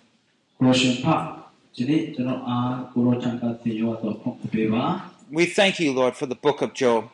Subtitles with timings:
[5.31, 7.09] We thank you, Lord, for the book of Job.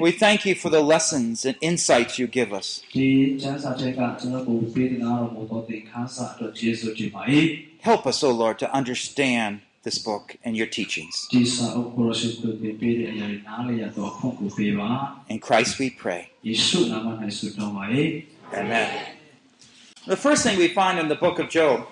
[0.00, 2.82] We thank you for the lessons and insights you give us.
[7.80, 11.28] Help us, O oh Lord, to understand this book and your teachings.
[15.28, 16.30] In Christ we pray.
[18.52, 19.06] Amen.
[20.06, 21.88] The first thing we find in the book of Job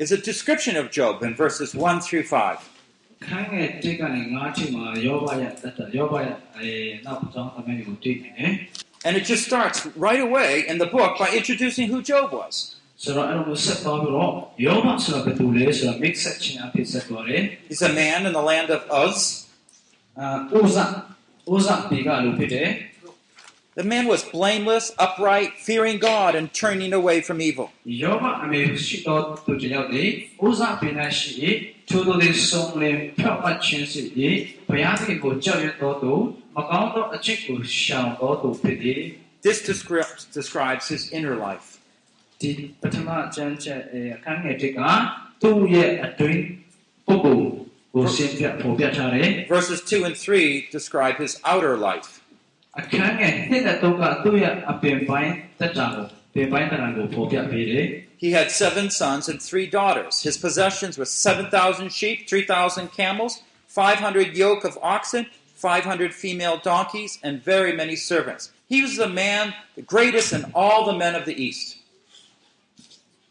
[0.00, 2.56] is a description of Job in verses 1 through 5.
[9.04, 12.76] And it just starts right away in the book by introducing who Job was.
[17.68, 19.46] He's a man in the land of Uz.
[23.79, 27.67] The man was blameless, upright, fearing God, and turning away from evil.
[28.03, 30.03] ယောဘအမေရှိတော်သူတယောက်ဒီ
[30.45, 31.31] ဥဇပင်၌ရှိ၏
[31.89, 34.01] ထို့သောလေးဆုံးလင်ဖြောက်မှတ်ခြင်းရှိ၏
[34.69, 36.13] ဘုရားသခင်ကိုကြောက်ရွံ့တော်သူ
[36.55, 39.01] မကောင်းသောအချစ်ကိုရှောင်တော်သူဖြစ်သည်
[39.45, 41.67] This describes, describes his inner life.
[42.41, 42.51] ဒီ
[42.81, 44.79] ပထမကျမ်းချက်အဲအခန်းငယ်တစ်က
[45.41, 46.41] သူ့ရဲ့အတွင်း
[47.07, 47.49] ပုဂ္ဂိုလ်
[47.93, 52.09] ကိုရှင်းပြပေါ်ပြထားတယ် Verses 2 and 3 describe his outer life.
[52.79, 57.85] အခန်းငယ်တစ်နဲ့သုံးကသူ့ရဲ့အပင်ပိုင်းတက်တာကိုပင်ပိုင်းတရံကိုပေါ်ပြပေးတယ်
[58.23, 60.13] He had seven sons and three daughters.
[60.27, 63.33] His possessions were 7,000 sheep, 3,000 camels,
[63.67, 65.23] 500 yoke of oxen,
[65.55, 68.43] 500 female donkeys, and very many servants.
[68.67, 71.67] He was the man, the greatest in all the men of the East.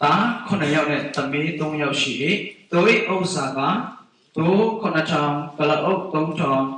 [0.03, 0.15] တာ
[0.47, 2.12] ခုနှစ်ယောက်နဲ့သမီး၃ယောက်ရှိ၏
[2.71, 2.79] သူ၏
[3.12, 3.61] ဥစ္စာက
[4.37, 4.47] သူ
[4.81, 6.78] ခုနှစ်ထောင်ကလအုပ်၃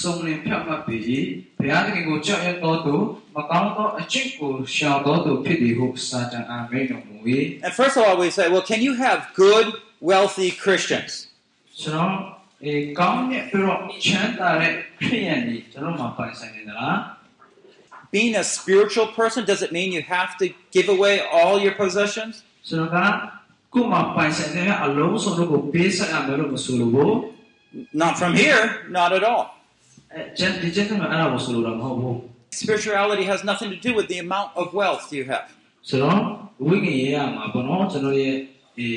[0.00, 1.26] စုံလင်ဖြတ်မှတ်ပြီး
[1.58, 2.94] ဘုရားသခင်ကိုကြောက်ရွံ့သောသူ
[3.34, 7.16] မကောင်းသောအကျင့်ကိုရှောင်သောသူဖြစ်သည်ဟုစာတန်အာမိန်တော်မူ၏
[7.64, 9.66] And first of all, we say, well, can you have good,
[10.10, 11.12] wealthy Christians?
[11.80, 12.12] ဆိုတော့
[12.64, 16.96] အဲကောင်းတဲ့ပြီးတော့ချမ်းသာတဲ့ခရိယန်တွေကျွန်တော်မှာပိုင်ဆိုင်နေသလား
[18.16, 22.34] Being a spiritual person, does it mean you have to give away all your possessions?
[22.68, 22.98] ဆိုတော့က
[23.74, 27.16] ကိုယ်မှာပိုင်ဆိုင်တဲ့အလုံးစုံတို့ကိုပေးဆက်ရမယ်လို့မဆိုလိုဘူး
[28.02, 28.62] Not from here,
[28.98, 29.44] not at all.
[30.14, 32.16] အဲကျန်ဒီကျန်ကအဲ့ဒါကိုဆိုလိုတာမဟုတ်ဘူး
[32.62, 35.46] Spirituality has nothing to do with the amount of wealth you have.
[35.88, 36.18] ဆိုတော့
[36.66, 38.34] ဝိညာဉ်ရေးရမှာပေါ့နော်ကျွန်တော်ရဲ့
[38.76, 38.88] ဒီ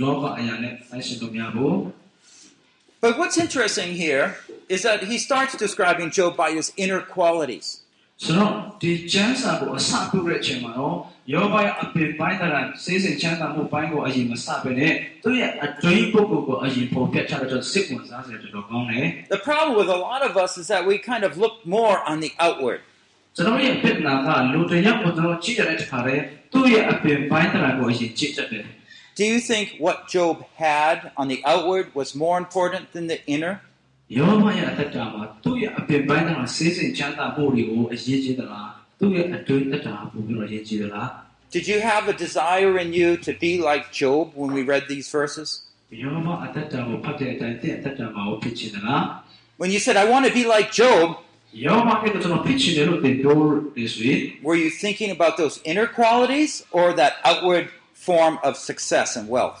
[0.00, 1.74] လောကအရာနဲ့ဆိုင်ရှင်လို့များဘူး
[3.04, 4.26] But what's interesting here
[4.74, 7.66] is that he starts describing Job by his inner qualities.
[8.24, 8.50] ဆိုတော့
[8.82, 10.96] ဒီကျမ်းစာကိုအစပြုတဲ့အချိန်မှာတော့
[11.32, 14.92] ယောဘရဲ့အပင်ပိုင်းတရံစေစဉ်ချမ်းသာမှုပိုင်းကိုအရင်မစပဲနဲ့
[15.22, 22.16] သူ့ရဲ့အတွင်းပုဂ္ဂိုလ်ကိုအရင်ပေါ်ပြချတဲ့အတွက်စိတ်ဝင်စားစရာတော်တော်ကောင်းတယ် The problem with a lot of us is that we kind of look more on
[22.24, 22.80] the outward.
[23.36, 26.16] ကျွန်တော်ရဲ့ပြဿနာကလူတစ်ယောက်ကိုကျွန်တော်ကြည့်ရတဲ့အခါလဲ
[26.52, 28.64] သူ့ရဲ့အပင်ပိုင်းတရံကိုအရင်ကြည့်တတ်တယ်
[29.18, 30.34] Do you think what Job
[30.64, 33.54] had on the outward was more important than the inner?
[34.18, 41.08] ယောဘရဲ့အသက်တာမှာသူ့ရဲ့အပင်ပိုင်းတရံစေစဉ်ချမ်းသာမှုတွေကိုအရေးကြီးသလား သူ့ရဲ့အတွင်းသက်တာကိုပြီးတော့အရေးကြီးသလား
[41.56, 45.08] Did you have a desire in you to be like Job when we read these
[45.18, 45.48] verses?
[46.02, 49.02] ယောဘအသက်တာကိုဖတ်တဲ့အတိုင်းတဲ့အသက်တာမှာဖြစ်ချင်သလား
[49.60, 51.06] When you said, I want to be like Job,
[51.66, 53.34] ယောဘကကျွန်တော်ဖြစ်ချင်တယ်လို့သင်ပြော
[53.76, 57.64] တယ်ဆိုရင် were you thinking about those inner qualities or that outward
[58.08, 59.60] form of success and wealth?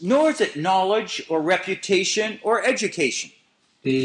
[0.00, 3.30] Nor is it knowledge or reputation or education.
[3.84, 3.98] ဒီ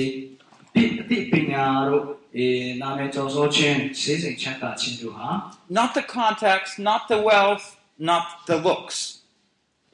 [0.75, 2.03] ဒီဒီပညာတို့
[2.37, 2.47] အဲ
[2.81, 5.29] နာမည်ကျော်စောခြင်းစေစိတ်ချမ်းသာခြင်းတို့ဟာ
[5.79, 7.65] Not the contacts, not the wealth,
[8.11, 8.97] not the looks.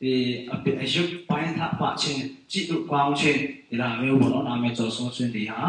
[0.02, 0.14] ဒီ
[0.54, 2.22] အပြအယုတ်ပိုင်းသပါခြင်း
[2.52, 3.40] ကြည့်လို့ကောင်းခြင်း
[3.70, 5.62] ဒီလိုမျိုးပေါ့နော်နာမည်ကျော်စောခြင်းတွေဟာ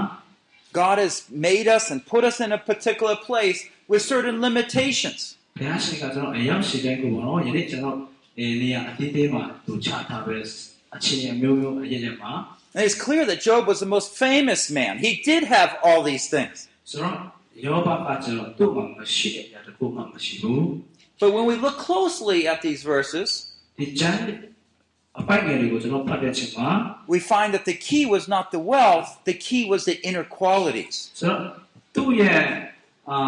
[0.80, 1.14] God has
[1.48, 3.58] made us and put us in a particular place
[3.90, 5.20] with certain limitations.
[5.58, 8.02] ဘုရားရှင်ကကျွန်တော်အရောက်ရှိတဲ့ကိုပေါ့နော်ယနေ့ကျွန်တော်အဲ
[8.60, 10.36] နေရာအသေးသေးမှာသူချထားပဲ
[10.96, 12.32] အခြေအနေမျိုးမျိုးအရေးရမှာ
[12.76, 14.92] And it's clear that Job was the most famous man.
[15.06, 16.56] He did have all these things.
[16.90, 17.16] ဆိုတော့
[17.64, 20.64] ယောဘကကျွန်တော်သူ့မှာမရှိတဲ့အရာတစ်ခုမှမရှိဘူး
[21.20, 23.28] But when we look closely at these verses,
[23.78, 24.20] ဒီကျမ်း
[25.20, 26.70] အပိုက်ငယ်တွေကိုကျွန်တော်ဖတ်တဲ့ချိန်မှာ
[27.14, 30.96] we find that the key was not the wealth, the key was the inner qualities.
[31.20, 31.40] ဆိုတော့
[31.94, 32.42] သူ့ရဲ့
[33.10, 33.18] အာ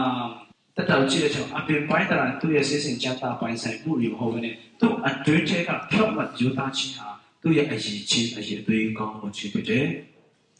[0.76, 7.08] တတော်ကြည့်တဲ့ချိန်အပြင်ပိုင်းတရာသူ့ရဲ့စိတ်စဉ်ချမ်းသာပိုင်းဆိုင်မှုတွေမဟုတ်ဘဲနဲ့သူ့အတွင်းထဲကဖြောက်မှတ်ယူသားခြင်းဟာ
[7.42, 9.88] သူ့ရဲ့အရေးချင်းအရေးသွေးကောင်းမှုဖြစ်တယ်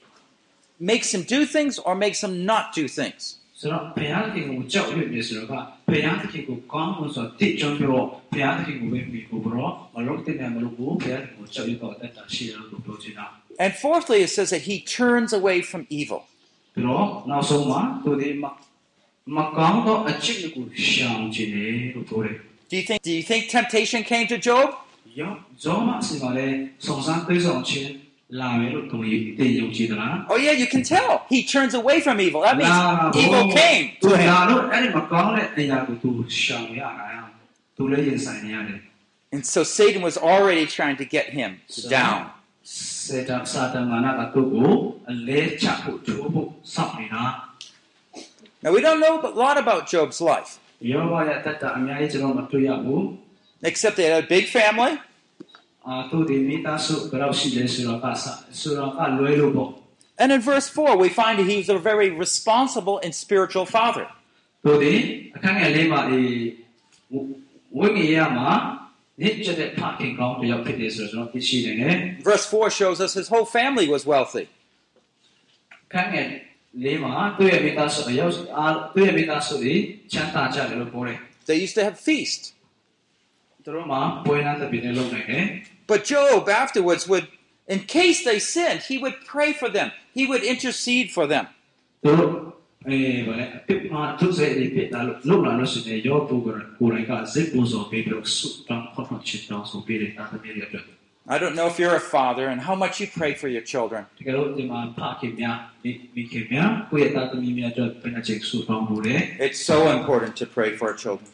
[0.79, 3.39] makes him do things or makes him not do things.
[3.62, 5.54] ဆိုတော့ဘုရားသခင်ကိုကြောက်ရွံ့နေဆိုတော့က
[5.88, 13.26] ဘုရားသခင်ကိုကောင်းမှုဆိုတိကျုံပြီးတော့ဘုရားသခင်ကိုပဲမိဖို့ပြီးတော့မလုပ်တဲ့နေရာမလုပ်ဘူးဘုရားသခင်ကိုကြောက်ရွံ့တော့အသက်တာရှိတယ်လို့ပြောချင်တာ
[13.64, 16.20] And fourthly, it says that he turns away from evil.
[16.74, 18.44] ပြီးတော့နောက်ဆုံးမှာသူဒီမ
[19.36, 22.36] မကောင်းတော့အချစ်ကိုရှောင်ခြင်းလေလို့ပြောတယ်
[22.70, 24.66] Do you think do you think temptation came to Job?
[25.20, 25.32] ယော
[25.64, 26.46] ဇောမစီပါလေ
[26.86, 27.90] စုံစမ်းသိဆောင်ခြင်း
[30.29, 31.25] Oh yeah, you can tell.
[31.29, 32.41] He turns away from evil.
[32.41, 32.69] That means
[33.15, 34.27] evil came to him.
[39.31, 42.31] And so Satan was already trying to get him down.
[48.63, 50.59] Now we don't know a lot about Job's life.
[53.61, 54.99] Except they had a big family.
[60.17, 64.07] And in verse 4, we find that he's a very responsible and spiritual father.
[72.23, 74.47] Verse 4 shows us his whole family was wealthy.
[81.45, 82.53] They used to have feasts.
[85.87, 87.27] But Job afterwards would,
[87.67, 89.91] in case they sinned, he would pray for them.
[90.13, 91.47] He would intercede for them.
[101.25, 104.05] I don't know if you're a father and how much you pray for your children.
[109.39, 111.29] It's so important to pray for our children.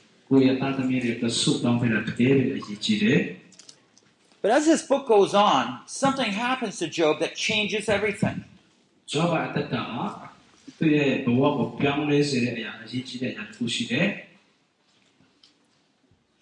[4.41, 8.45] But as this book goes on, something happens to Job that changes everything.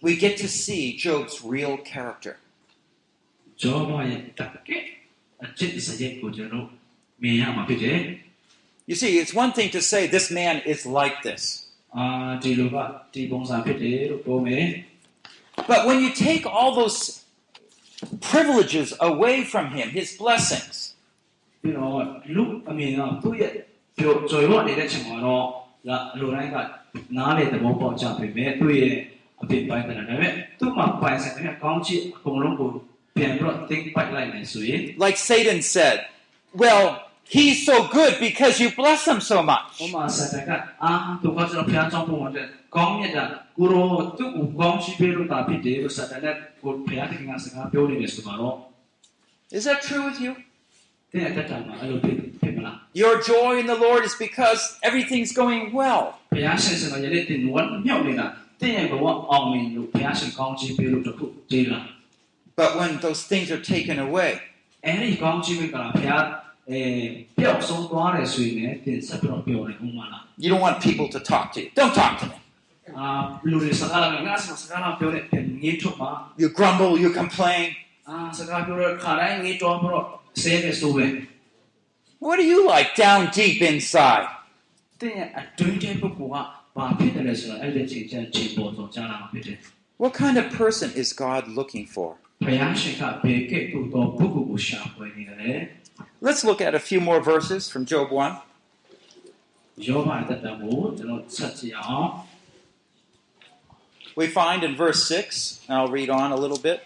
[0.01, 2.38] We get to see Job's real character.
[8.86, 11.67] You see, it's one thing to say this man is like this.
[11.97, 12.05] အာ
[12.43, 12.77] ဒီလိုက
[13.12, 14.65] ဒီပုံစံဖြစ်တယ်လို့ပြောမယ်
[15.71, 16.99] But when you take all those
[18.31, 20.77] privileges away from him, his blessings,
[21.62, 22.01] ပြီးတော့
[22.35, 23.53] လူအမြင်ကသူ့ရဲ့
[23.99, 25.45] ပြောကြော်ရွနေတဲ့ချိန်မှာတော့
[25.89, 26.57] လာလူတိုင်းက
[27.17, 28.95] နားလေသဘောပေါက်ကြပြီမဲ့သူ့ရဲ့
[29.43, 32.69] အဖြစ်ပိုင်းတယ်ဒါပေမဲ့သူ့မှာပိုင်ဆိုင်တဲ့ကောင်းချစ်အကုန်လုံးကို
[33.17, 35.97] ပြန်ပြီးတော့ think ပိုက်လိုက်နိုင်ဆိုရင် like Satan said,
[36.62, 36.85] well,
[37.30, 39.82] He's so good because you bless him so much.
[49.52, 50.36] Is that true with you?
[52.94, 56.20] Your joy in the Lord is because everything's going well.
[62.56, 64.40] But when those things are taken away,
[66.69, 71.69] အဲ့ဒီကောင်းချီးပေးကဘုရားအဲပျောက်ဆုံးသွားတယ်ဆိုရင်လည်းတင်ဆက်ပြီးတော့ပြောတယ်ဥမာလား you don't want people to talk to you.
[71.81, 72.37] Don't talk to me.
[72.99, 73.07] အာ
[73.51, 75.23] လူတွေစကားလာငါစကားလာပြောတဲ့
[75.62, 76.11] ငေးထုတ်မှာ
[76.43, 77.65] You grumble, you complain.
[78.09, 80.07] အာစကားပြောတဲ့ခါတိုင်းငေးတော်ပြီးတော့
[80.43, 81.07] ဆဲတယ်ဆိုပဲ
[82.25, 84.27] What do you like down deep inside?
[85.01, 86.37] တဲ့ရဲ့အတွင်းထဲပုဂ္ဂိုလ်က
[86.77, 89.59] ဘာဖြစ်တယ်လဲဆိုတော့အဲ့ဒီချိန်ချင်းချိန်ပေါ်ဆုံးကြားလာမှာဖြစ်တယ်
[90.03, 92.11] What kind of person is God looking for?
[92.47, 95.59] ဘုရားရှင်ကဘေကဲ့သို့သောပုဂ္ဂိုလ်ကိုရှာဖွေနေတယ်
[96.20, 98.38] Let's look at a few more verses from Job 1.
[104.16, 106.84] We find in verse 6, I'll read on a little bit.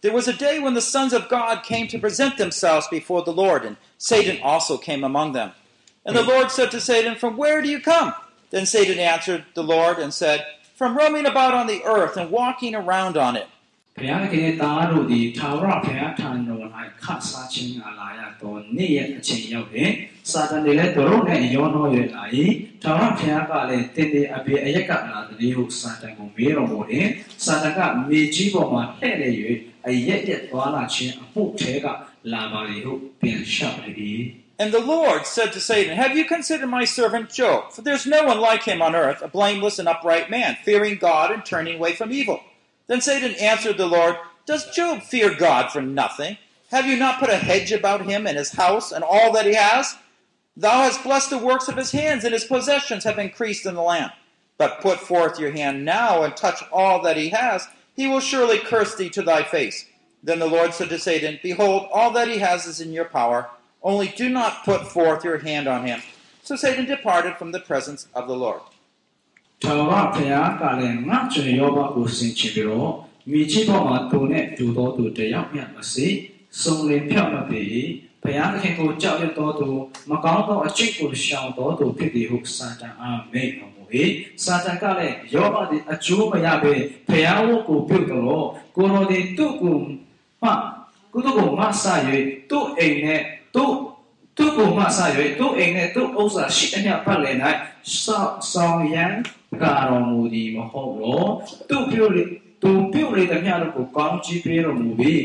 [0.00, 3.32] There was a day when the sons of God came to present themselves before the
[3.32, 5.52] Lord, and Satan also came among them.
[6.04, 8.12] And the Lord said to Satan, From where do you come?
[8.50, 12.74] Then Satan answered the Lord and said, From roaming about on the earth and walking
[12.74, 13.46] around on it.
[14.01, 16.65] ဘုရားသခင်ရဲ့သားတို့သည်ထာဝရဘုရားထံတော်၌
[17.03, 19.89] ခတ်စားခြင်းအလာရသောနေ့ရက်အချိန်ရောက်တယ်။
[20.31, 22.23] စာတန်တွေလည်းတို့နဲ့ရောနှောရလာ၏။
[22.83, 27.07] ထာဝရဘုရားကလည်းတင်းတင်းအပြေအရက်ကလာတဲ့ဟုစာတန်ကိုမေးတော်မူတယ်။
[27.45, 29.29] စာတန်ကမြေကြီးပေါ်မှာလှည့်နေ၍
[29.87, 31.87] အရက်ရက်သွားလာခြင်းအမှုထဲက
[32.33, 33.91] လာပါလေဟုပြန်လျှောက်လေ၏။
[34.59, 37.71] And the Lord said to Satan, Have you considered my servant Job?
[37.73, 41.27] For there's no one like him on earth, a blameless and upright man, fearing God
[41.29, 42.39] and turning away from evil.
[42.92, 46.36] Then Satan answered the Lord, Does Job fear God for nothing?
[46.70, 49.54] Have you not put a hedge about him and his house and all that he
[49.54, 49.96] has?
[50.58, 53.80] Thou hast blessed the works of his hands, and his possessions have increased in the
[53.80, 54.12] land.
[54.58, 58.58] But put forth your hand now and touch all that he has, he will surely
[58.58, 59.86] curse thee to thy face.
[60.22, 63.48] Then the Lord said to Satan, Behold, all that he has is in your power,
[63.82, 66.02] only do not put forth your hand on him.
[66.42, 68.60] So Satan departed from the presence of the Lord.
[69.62, 72.92] ထာဝရဘုရားကလည်းငါ့ကျွေယောဘကိုဆင်ခြင်ပြီးတော့
[73.30, 76.06] မိကြီးပေါ်မှာသူနဲ့တူသောသူတယောက်မျှမစေ
[76.60, 77.62] စုံလင်ဖြောက်မပေ
[78.22, 79.68] ဘုရားသခင်ကိုကြောက်ရွံ့သောသူ
[80.10, 83.82] မကောင်းသောအကျင့်ကိုရှောင်သောသူဖြစ်သည်ဟုစာတန်အားမိန့်တော်မူ၏
[84.44, 86.74] စာတန်ကလည်းယောဘသည်အကျိုးမရဘဲ
[87.08, 88.44] ဘုရားဝတ်ကိုပြုတ်တော်
[88.76, 89.76] ကိုယ်တော်သည်သူ့ကို
[90.42, 90.50] မှ
[91.12, 91.84] ကုသကိုမဆ၍
[92.50, 93.20] သူ့အိမ်နဲ့
[93.54, 93.72] သူ့
[94.36, 94.98] သူ့ကိုမဆ၍
[95.38, 97.36] သူ့အိမ်နဲ့သူ့ဥစ္စာရှိအမျှပတ်လည်၌
[98.02, 99.14] ဆောင်းဆောင်ရန်
[99.60, 101.24] ကာတော်မူသည်မဟုတ်လော
[101.68, 102.24] သူ့ပြုလေ
[102.62, 105.22] သူပြုလေသမျှတို့ကိုကောင်းချီးပေးတော်မူပြီး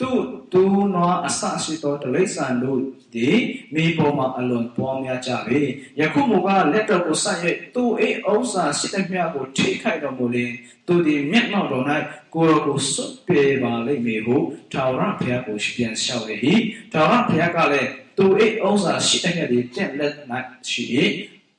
[0.00, 0.10] သူ
[0.52, 0.62] သူ
[0.94, 2.80] နွားအဆရှိသောတလိษံတို့
[3.14, 3.38] သည်
[3.74, 5.60] မိပေါ်မှာအလွန်ပွားများကြပေ
[6.00, 7.38] ယခုမူကားလက်တော်ကိုဆက်၍
[7.74, 10.52] သူအိဥစ္စာရှိသမျှကိုထိခိုက်တော်မူလင်
[10.86, 11.84] သူသည်မျက်မှောက်တော်၌
[12.34, 14.36] ကိုယ်တော်ကိုစွတ်ပေပါလိမ့်မည်ဟု
[14.72, 16.36] ထာဝရဘုရားကိုပြန်လျှောက်လေ၏
[16.92, 20.12] ထာဝရဘုရားကလည်းသူအိဥစ္စာရှိသမျှသည်တင့်လက်၌
[20.70, 20.84] ရှိ၏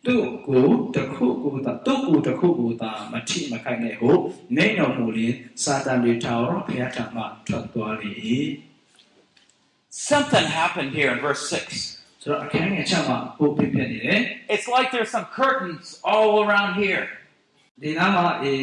[0.07, 0.15] သူ
[0.47, 4.11] ကိုတခုကိုသာသူကိုတခုကိုသာမထိမခိုက်နဲ့ဟု
[4.57, 5.33] နေတော်မူလင်
[5.63, 8.13] စာတန်တွေထာဝရဘုရားထံမှထွက်သွားလေ၏
[10.11, 12.23] Something happened here in verse 6.
[12.23, 14.19] ဆိုတော့အခန်းငယ်ချက်မှာပို့ပြပြနေတယ်
[14.55, 17.05] It's like there's some curtains all around here.
[17.83, 18.55] ဒီနားမှာအေ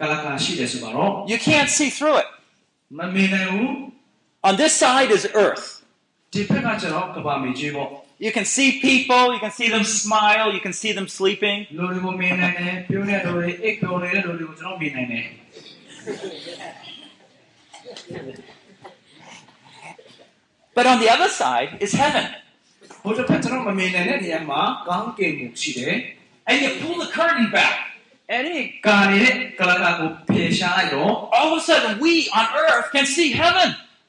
[0.00, 2.28] ကလကာရှိတယ်ဆိုတော့ You can't see through it.
[2.98, 3.72] မမြင်နိုင်ဘူး
[4.48, 5.66] On this side is earth.
[8.23, 11.67] You can see people, you can see them smile, you can see them sleeping.
[20.73, 22.33] but on the other side is heaven.
[26.47, 27.87] And you pull the curtain back.
[28.29, 28.45] All
[31.51, 33.75] of a sudden, we on earth can see heaven.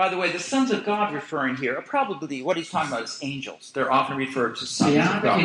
[0.00, 3.04] By the way, the sons of God referring here are probably what he's talking about
[3.04, 3.70] is angels.
[3.74, 5.38] They're often referred to sons of God.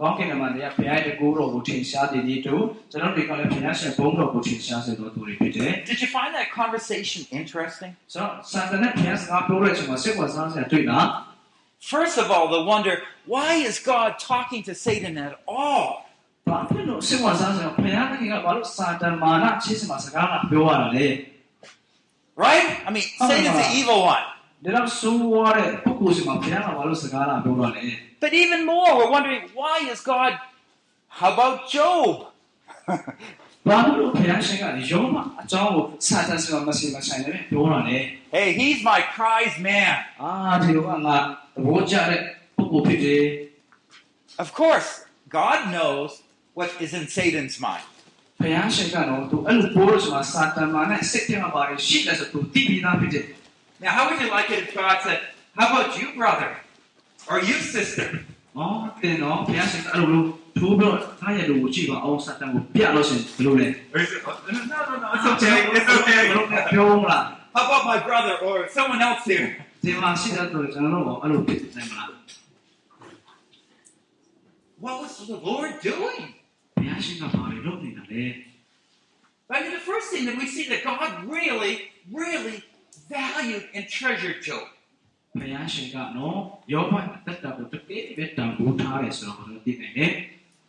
[0.00, 7.92] ကောင်းကင်မှာတရားဘုရားရဲ့ကိုယ်တော်ကိုထင်ရှားတဲ့ဒီတို့ကျွန်တော်တွေကလည်းဘုရားရှင်ဘုန်းတော်ကိုထင်ရှားစေတော်သူတွေဖြစ်တယ် Did you find that conversation interesting?
[8.12, 11.07] ဆိုတော့စံတနဲ့ဘုရားစကားပြောတဲ့အချိန်မှာစိတ်ဝင်စားစရာတွေ့လား
[11.95, 12.95] First of all, the wonder
[13.35, 15.87] why is God talking to Satan at all?
[16.49, 21.07] ဘာဖြစ်လို့စိတ်ဝင်စားစရာဘုရားသခင်ကဘာလို့စာတန်မာနချစ်စမှာစကားကပြောရတာလဲ
[22.45, 22.66] Right?
[22.88, 23.62] I mean, Oh, Satan's wow.
[23.62, 24.25] the evil one.
[24.64, 27.85] ဒါတော့ဆိုးဝါးတဲ့ပုဂ္ဂိုလ်စီမှာဘုရားကဘာလို့စကားလာပြောတာလဲ
[28.25, 30.33] But even more, we're wondering why is God.
[31.19, 32.12] How about Job?
[33.69, 37.99] ဘာလို့ဘုရားရှင်ကယောမအကြောင်းကိုစာတန်စီမှာမစီမဆိုင်နဲ့ပြောတာလဲ
[38.37, 39.95] hey, he's my prize man.
[40.23, 41.26] အာဒီလိုကငါသ
[41.66, 42.21] ဘောကျတဲ့
[42.57, 43.25] ပုဂ္ဂိုလ်ဖြစ်တယ်
[44.45, 44.88] Of course,
[45.40, 46.11] God knows
[46.59, 47.87] what is in Satan's mind.
[48.40, 53.26] ဘုရားရှင်ကတော့သူအဲ့လိုပြောလို့ဆိုမှစာတန်မာနဲ့စိတ်ထဲမှာပါတယ်ရှိတယ်ဆိုသူသိပြီးသားဖြစ်တယ်
[53.83, 55.20] Now, how would you like it if God said,
[55.59, 56.51] How about you, brother?
[57.31, 58.09] Or you, sister?
[58.57, 60.22] နော်တင်တော့ဘုရားရှင်ကအဲ့လို
[60.59, 66.22] ထိုးပြီးတော့ထားရလို့ကြည့်ပါအောင်စာတန်ကိုပြလို့ရှင်ဘယ်လိုလဲ Or is it, "Oh, no, no, no, it's okay, it's okay.
[66.72, 69.46] ပြောမလား How about my brother or someone else here?
[69.85, 72.09] ဒီမှာရှိတဲ့တော့ကျွန်တော်တို့အဲ့လိုဖြစ်နိုင်မလား
[74.85, 76.22] What was the Lord doing?
[76.87, 78.25] ဘုရားရှင်ကဘာတွေလုပ်နေတာလဲ
[79.55, 81.75] I mean, the first thing that we see that God really,
[82.20, 82.59] really
[83.14, 84.64] valued and treasured Job.
[85.38, 86.38] ဘုရားရှင်ကနော်
[86.72, 90.12] ယောဘအသက်တာကိုတကယ်ပဲတန်ဖိုးထားတယ်ဆိုတော့ကျွန်တော်သိနိုင်တယ်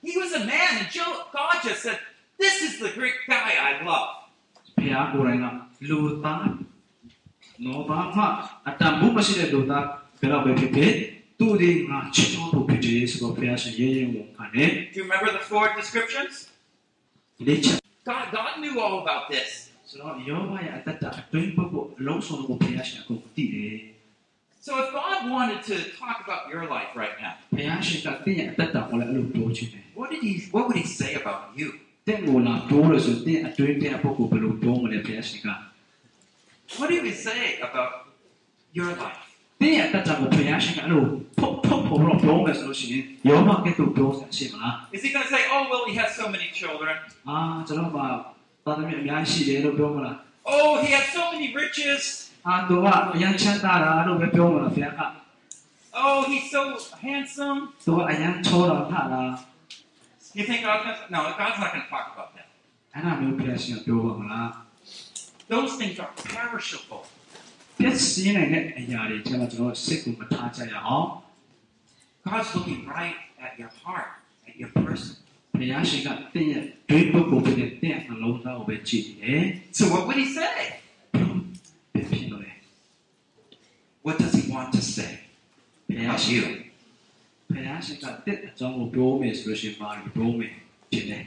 [0.06, 2.00] He was a man, and Job, God just said,
[2.42, 4.10] This is the great guy I love.
[4.78, 5.46] ဘုရားကိုယ်တိုင်က
[5.90, 6.46] လူသား
[7.66, 8.24] နော်ဘာမှ
[8.68, 9.86] အတန်ဖို့မရှိတဲ့လူသား
[10.20, 10.94] ဘယ်တော့ပဲဖြစ်ဖြစ်
[11.40, 16.34] သူဒီငါချစ်တော်သူဖြစ်တယ်ဆိုတော့ဘုရားရှင်ရေးရင်ဝန်ခံတယ် Do you remember the four descriptions?
[17.48, 17.78] ဒီချက်
[18.10, 19.50] God, God knew all about this.
[19.90, 23.78] ဆိုတော့ယောဘရဲ့အသက်တာအတွင်းပုဂ္ဂိုလ်အလုံးစုံကိုဘုရားရှင်ကိုသိတယ်
[24.68, 30.34] So if God wanted to talk about your life right now, ဘုရားရှင်ကတင်းရဲ့အသက်တာကိုလည်းအဲ့လိုပြောချင်တယ် what did he
[30.56, 31.70] what would he say about you?
[32.08, 35.50] တင်းကိုလာပြောလို့ဆိုတင်းအတွင်းတဲ့ပုဂ္ဂိုလ်ဘယ်လိုပြောမလဲဘုရားရှင်က
[36.78, 37.92] What did he say about
[38.78, 39.24] your life?
[39.60, 41.04] တင်းရဲ့အသက်တာကိုဘုရားရှင်ကအဲ့လို
[41.40, 46.96] ဖုတ်ဖုတ်ဖို့တော့ပြောမယ်ဆိုလို့ရှိရင်ယောဘကဲ့သို့ပြောဆက်ရှိမလား Is he going to say, "Oh, well, he has so many children.
[47.30, 47.98] အာကျွန်တော်က
[48.66, 50.16] သာသမီအများကြီးရှိတယ်လို့ပြောမလား
[50.54, 52.02] Oh, he has so many riches.
[52.48, 55.02] အာသူကအရန်ချမ်းသာတာလို့ပဲပြောမလားဘုရားက
[56.04, 56.62] Oh, he's so
[57.06, 59.24] handsome." သူကအရန်ချောတာထားတာ
[60.38, 62.48] You think God's going to No, God's not going to talk about that.
[62.94, 64.48] အဲ့ဒါမျိုးဘုရားရှင်ကပြောပါမလား
[65.54, 67.04] Those things are perishable.
[67.78, 71.08] ပြည့်စည်နိုင်တဲ့အရာတွေကျွန်တော်ကျွန်တော်စိတ်ကိုမထားကြရအောင်
[72.26, 74.10] God's looking right at your heart,
[74.48, 75.14] at your person.
[75.60, 79.44] ဘုရားရှင်ကတင်းရဲ့ဒွေပုဂ္ဂိုလ်ဖြစ်တဲ့တင်းရဲ့နှလုံးသားကိုပဲကြည့်နေတယ်
[79.78, 80.56] So what would he say?
[81.94, 82.52] ပြည့်ဖြစ်လို့လေ
[84.06, 85.12] What does he want to say
[85.88, 86.46] ဘုရား about ရှင် you?
[87.54, 90.54] ဘုရားရှင်ကတက်အကြောင်းကိုပြောမယ်ဆိုလို့ရှိရင်ပါလို့ပြောမယ်
[90.92, 91.24] ဖြစ်တယ်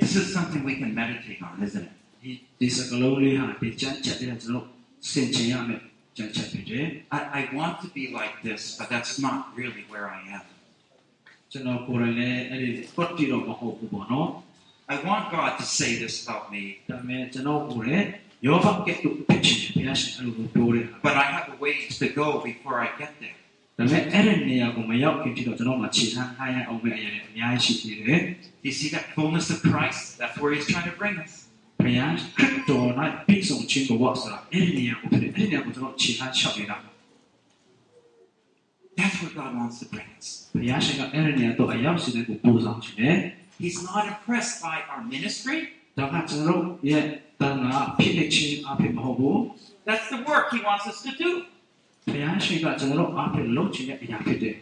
[0.00, 1.92] This is something we can meditate on, isn't it?
[2.22, 4.66] ဒီဒီစကလုံးလေးဟာဒီချမ်းချက်တဲ့ကျွန်တော်
[5.10, 5.80] စင်ချင်ရမယ်
[6.16, 10.44] ချမ်းချက်ဖြစ်တယ် I, I want to be like this, but that's not really where I am.
[11.52, 14.28] ကျွန်တော်ကိုယ်တိုင်လည်းအဲ့ဒီပတ်တီတော့မဟုတ်ဘူးပေါ့နော်
[14.94, 18.06] I want God to say this about me, ဒါပေမဲ့ကျွန်တော်ကိုယ်လည်း
[18.46, 23.38] ယောဘကဲ့သို့ဖြစ်ချင်တယ်ဘုရားရှင်အဲ့လိုပြောတယ် but I have a ways to go before I get there.
[23.78, 28.22] ဒါပေမဲ့အဲ့ဒီနေရာကိုမရောက်ခင်ထိတော့ကျွန်တော်မှခြေထားထားရအောင်ပဲအရင်အများကြီးရှိသေးတယ်
[28.66, 30.02] You see that fullness of Christ?
[30.20, 31.32] That's where he's trying to bring us.
[31.82, 32.88] ဘ ဘုရားခရစ်တော်၌
[33.26, 36.76] ပြည့်စုံခြင်းဘဝဆိုတာအဲ့ဒီနေရာကိုဖြစ်တယ်အဲ့ဒီနေရာကိုကျွန်တော်ခြေလှမ်းလျှောက်နေတာ
[38.98, 40.28] That's what God wants to bring us.
[40.56, 43.16] ဘုရားရှင်ကအဲ့ဒီနေရာတော့အရောက်စီတဲ့ကိုပို့ဆောင်ခြင်းတယ်
[43.62, 45.58] He's not impressed by our ministry.
[45.98, 47.04] ဒါကကျွန်တော်တို့ရဲ့
[47.40, 49.38] တန်ခါဖြစ်နေခြင်းအဖြစ်မဟုတ်ဘူး
[49.88, 51.30] That's the work He wants us to do.
[52.12, 54.56] ဘုရားရှင်ကကျွန်တော်တို့အဖြစ်လုပ်ခြင်းရဲ့အရာဖြစ်တယ်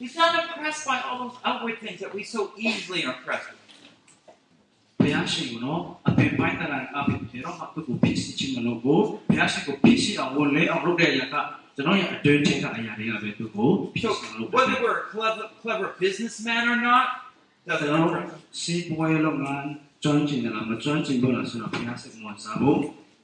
[0.00, 3.60] He's not impressed by all those outward things that we so easily are impressed with.
[5.02, 11.36] ဘုရားရှင်ကနော်အပြင်ပိုင်းတန်ခါအဖြစ်ဖြစ်တော့မှသူ့ကိုဖြစ်စီခြင်းမလုပ်ဘူးဘုရားရှင်ကိုဖြစ်စီအောင်ဝန်လေးအောင်လုပ်တဲ့အရာက
[11.76, 17.06] ကျွန်တော်ရဲ့အတွင်းထဲကအရာတွေကပဲသူ့ကိုဖြစ် So စီအောင်လုပ်တယ် whether we're a clever, clever businessman or not,
[17.66, 18.24] ကျွန် doesn't တော် matter.
[18.62, 19.66] စီးပွားရေးလုပ်ငန်း
[20.02, 22.80] ကျွမ်းကျင်တယ်လားမကျွမ်းကျင်ဘူးလားဆိုတော့ဘုရားရှင်ကဝန်စားဖို့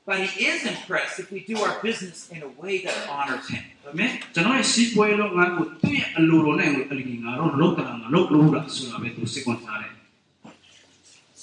[0.09, 3.63] But He is impressed if we do our business in a way that honors Him.
[3.85, 9.93] ဒါပေမဲ့ကျွန်တော်ရဲ့စီးပွားရေးလုပ်ငန်းကိုသူ့ရဲ့အလိုတော်နဲ့ကိုအလီငါတော့လုပ်တာမလုပ်လို့လားဆိုတာပဲသူစိတ်ဝင်စားတယ်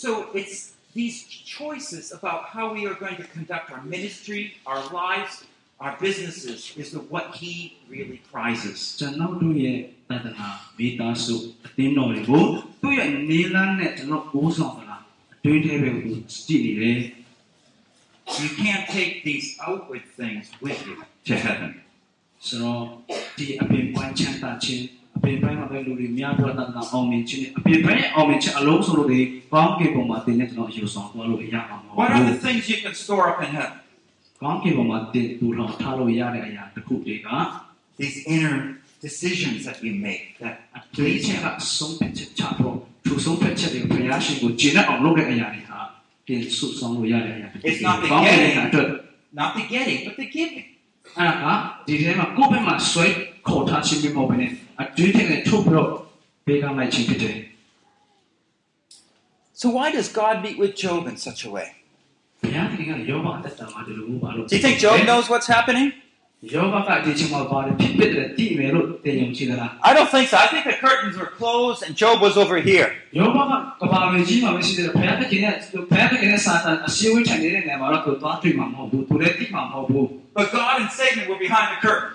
[0.06, 1.18] So it's these
[1.58, 5.44] choices about how we are going to conduct our ministry, our lives,
[5.80, 7.54] our businesses is the, what He
[7.90, 8.78] really prizes.
[9.00, 9.78] ကျွန်တော်တို့ရဲ့
[10.10, 12.44] တဒနာမိသားစုအသင်းတော်တွေကို
[12.82, 17.00] သူ့ရဲ့နေလန်းနဲ့ကျွန်တော်ကိုးဆောင်တာလားအတွင်းထဲပဲကိုကြည့်နေတယ်
[18.42, 20.96] You can't take these outward things with you
[21.28, 21.72] to heaven.
[22.48, 22.84] ဆိုတော့
[23.38, 24.86] ဒီအပြင်ပိုင်းချမ်းသာခြင်း
[25.17, 29.21] အပြင်ပိုင်းမှာပဲလူတွေများပြတတ်တာအောင်မြင်ခြင်းနဲ့အပြင်ပိုင်းရဲ့အောင်မြင်ခြင်းအလုံးစုံတို့တွေ
[29.53, 33.73] ကောင်းကင်ဘုံမှာတင်တဲ့ကျွန်တော်ယူဆောင်သွားလို့ရအောင်မဟုတ် What are ဘူး the things you can store up in heaven?
[34.43, 37.29] ကောင်းကင်ဘုံမှာတင်တူထောင်ထားလို့ရတဲ့အရာတစ်ခုတွေက
[38.01, 38.57] These inner
[39.07, 45.79] decisions that we make that အတွေးချက်ကဆုံးဖြတ်ချက်ချတော့သူဆုံးဖြတ်ချက်တွေဘုရားရှင်ကိုကျင့်တဲ့အောင်လုပ်တဲ့အရာတွေဟာ
[46.27, 48.57] ပြင်ဆုဆောင်လို့ရတဲ့အရာတွေ It's not the ကောင်းကင် getting.
[48.69, 48.89] အတွက်
[49.41, 50.67] not the getting, but the giving.
[51.19, 53.07] အဲ့ဒါကဒီထဲမှာကိုယ့်ဘက်မှာဆွဲ
[53.49, 54.51] ခေါ်ထားခြင်းမျိုးမဟုတ်ဘဲနဲ့
[54.82, 55.90] အတွင်းထဲနဲ့ထုတ်ပြီးတော့
[56.46, 57.38] ပေးကမ်းလိုက်ခြင်းဖြစ်တယ်
[59.62, 61.68] So why does God meet with Job in such a way?
[62.42, 65.90] ဘုရားသခင်ကယောဘအသက်တာမှာဒီလိုပါလို့ Do you think Job knows what's happening?
[66.54, 70.36] ယောဘကဒီချိန်မှာပါတယ်ဖြစ်ဖြစ်တယ်တည်မယ်လို့တင်ယုံရှိသလား I don't think so.
[70.46, 72.88] I think the curtains were closed and Job was over here.
[73.20, 75.54] ယောဘကကဘာပဲကြီးမှာမရှိတယ်ဘုရားသခင်နဲ့
[75.90, 82.10] ဘုရားသခင်နဲ့စာတန်အစည်းအဝေးထိုင်နေတဲ့နေရာမှာတော့သူသွားတွေ့မှာမဟုတ်ဘူးသူလည်းသိမှာမဟုတ်ဘူး But God and Satan were behind the curtain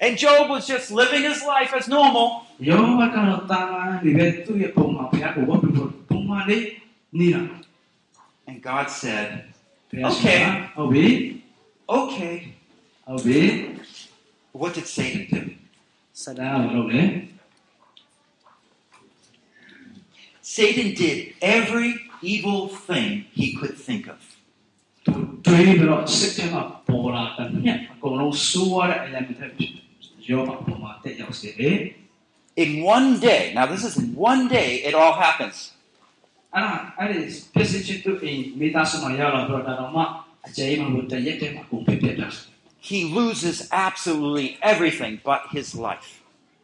[0.00, 2.46] And Job was just living his life as normal.
[8.46, 9.44] And God said,
[9.92, 10.70] Okay,
[11.88, 12.54] okay.
[14.52, 15.54] What did Satan do?
[20.42, 24.16] Satan did every evil thing he could think of.
[25.37, 29.67] သူတွေးပြီးတော့စစ်ထဲမှာပေါ်လာတဲ့မြတ်အကုန်လုံးစိုးရတဲ့အရာတွေ
[30.29, 31.77] ယောဘပုံမှာတက်ရောက်စေတယ်
[32.63, 35.57] In one day, now this is in one day, it all happens.
[36.55, 37.17] အဲ့ဒါအဲ့ဒီ
[37.53, 40.01] ပြစ်စစ်ချစ်သူအိမ်မိသားစုမှာရောက်လာတော့ဒါတော့မှ
[40.47, 42.27] အကျဉ်းမှလို့တရက်တည်းမှာကုန်ဖြစ်ပြတာ
[42.89, 46.09] He loses absolutely everything but his life.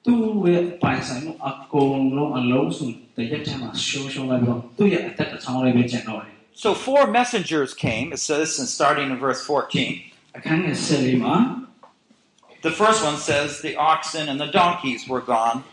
[0.05, 0.21] သူ့
[0.53, 10.02] ရဲ့ပိုင်ဆိုင်မှုအကုန်လုံးအလုံးစုံတရက်တည်းမှာရှုံးရှုံးလိုက်ပြီးတော့သူ့ရဲ့အသက်တစ်ချောင်းလေးပဲကျန်တော့တယ် So four messengers came, it says, and starting in verse 14.
[12.62, 15.64] The first one says, The oxen and the donkeys were gone.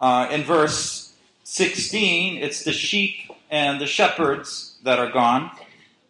[0.00, 3.16] Uh, in verse 16, it's the sheep
[3.50, 5.50] and the shepherds that are gone.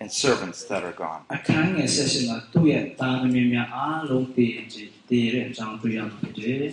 [0.00, 1.22] and servants that are gone.
[1.36, 6.72] အခန်းငယ်ဆက်ရှင်မှာသူ့ရဲ့သားသမီးများအားလုံးတည်ကြည်တည်တဲ့အကြောင်းတွေ့ရမှာဖြစ်တယ်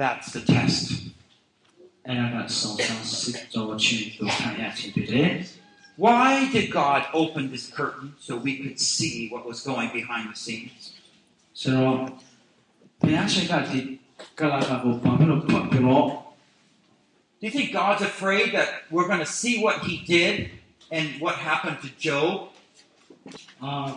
[0.00, 0.84] That's the test.
[2.06, 5.30] အဲ့ဒါကဆောင်းဆောင်းစစ်ကြောချင်းတို့ခံရခြင်းဖြစ်တယ်
[6.04, 10.38] Why did God open this curtain so we could see what was going behind the
[10.44, 10.82] scenes?
[11.60, 11.96] ဆိုတော့
[13.00, 13.80] ဘုရားရှိခိုးဒီ
[14.38, 16.06] ကလာကကိုဘာဖြစ်လို့ပတ်ပြီးတော့
[17.43, 20.49] do you think God's afraid that we're going to see what he did
[20.91, 22.47] and what happened to Job?
[23.61, 23.91] I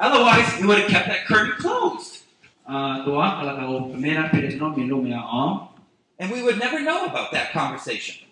[0.00, 2.24] Otherwise, we would have kept that curtain closed.
[6.18, 8.31] And we would never know about that conversation.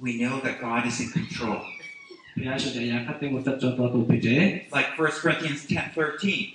[0.00, 1.60] we know that God is in control.
[4.72, 6.52] Like 1 Corinthians 10 13.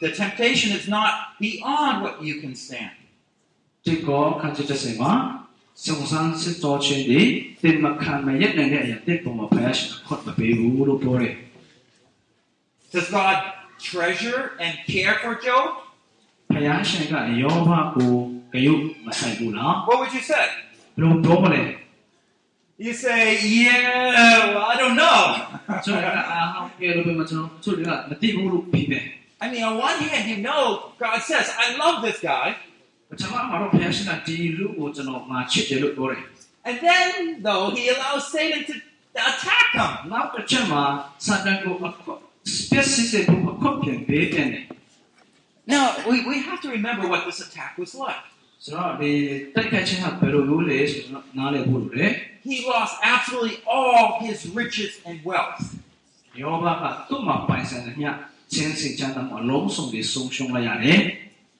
[0.00, 2.92] The temptation is not beyond what you can stand.
[12.90, 15.82] Does God treasure and care for Job?
[19.86, 20.48] What would you say?
[22.80, 25.58] You say, yeah, well, I don't know.
[29.40, 32.56] I mean, on one hand, you know, God says, I love this guy.
[36.64, 38.74] And then, though, he allows Satan to
[39.14, 40.08] attack him.
[45.66, 48.16] Now, we, we have to remember what this attack was like.
[48.63, 49.11] ဆိုတော့ဒီ
[49.55, 52.11] တိုက်ခိုက်ခြင်းကဘယ်လိုလုပ်လဲဆိုတော့နားလည်ဖို့လိုတယ်
[52.49, 55.61] He lost absolutely all his riches and wealth.
[56.41, 58.15] ယောဘကသူ့မှာပိုင်ဆိုင်တဲ့မြတ်
[58.53, 61.01] ချင်းစင်ချမ်းသာအလုံးစုံတွေဆုံးရှုံးလိုက်ရတယ်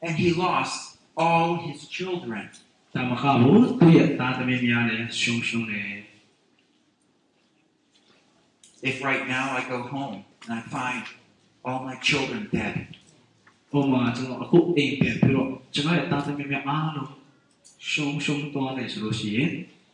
[0.05, 0.77] And he lost
[1.23, 2.45] all his children.
[2.95, 5.91] ဒါမှမဟုတ်သူ့ရဲ့သားသမီးများလည်းရှုံးရှုံးတယ်
[8.89, 11.03] If right now I go home and I find
[11.65, 12.75] all my children dead,
[13.71, 17.11] ဟိုမှာကျွန်တော်အခုအိမ်ပြန်ပြီးတော့ကျွန်တော်ရဲ့သားသမီးများအားလုံး
[17.89, 19.49] ရှုံးရှုံးသွားတယ်ဆိုလို့ရှိရင်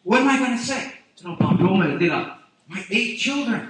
[0.10, 0.82] what am I going to say?
[1.18, 2.26] ကျွန်တော်ဘာပြောမလဲသိလား
[2.72, 3.62] My eight children.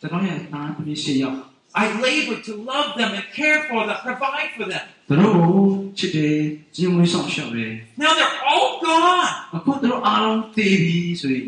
[0.00, 1.38] ကျွန်တော်ရဲ့သားသမီးရှိရောက်
[1.82, 4.84] I labored to love them and care for them, provide for them.
[5.08, 5.64] သူတို့ကို
[5.98, 6.36] ချစ်တယ်
[6.74, 9.28] ကြီးမွေးဆောင်ရှောက်တယ် Now they're all gone.
[9.56, 11.46] အခုသူတို့အားလုံးတည်ပြီဆိုရင်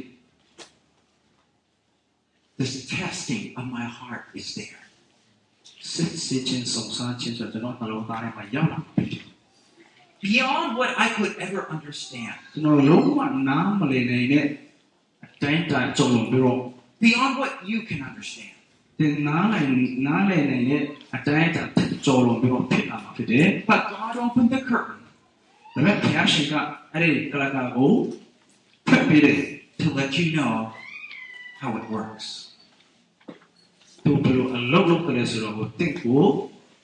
[2.60, 4.77] This testing of my heart is there.
[5.92, 9.18] စစ်စစ်ချင်းစုံစမ်းချင်းဆိုတော့ကျွန်တော်နှလုံးသားထဲမှာရောက်လာပြီ
[10.24, 12.36] Beyond what I could ever understand.
[12.52, 14.46] ကျွန်တော်လုံးဝနားမလည်နိုင်တဲ့
[15.24, 16.60] အတိုင်းအတာကြုံလို့ပြီးတော့
[17.04, 18.52] Beyond what you can understand.
[18.98, 19.68] ဒီနားနိုင်
[20.06, 20.82] နားလည်နိုင်တဲ့
[21.16, 21.62] အတိုင်းအတာ
[22.06, 25.00] ကြုံလို့ပြီးတော့ဖြစ်လာမှာဖြစ်တယ် But God opened the curtain
[25.74, 26.54] ဒါပေမဲ့ဘုရားရှင်က
[26.92, 27.92] အဲ့ဒီကလကာကို
[28.88, 29.40] ဖတ်ပြီးတယ်
[29.80, 30.54] to let you know
[31.60, 32.26] how it works.
[34.08, 36.22] သူဘယ်လိုအလုပ်လုပ်တယ်ဆိုတော့ဟိုတင့်ကို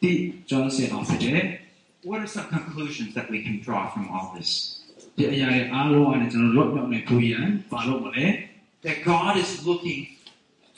[0.02, 0.12] တိ
[0.50, 1.42] ကျွမ်းစင်အောင်ဖြစ်တယ်
[2.08, 4.50] What are some conclusions that we can draw from all this?
[5.16, 8.26] ဒီအရာတွေအားလုံးကနေကျွန်တော်လွတ်မြောက်နေဖို့ရန်ပါလို့မလဲ
[8.86, 10.00] That God is looking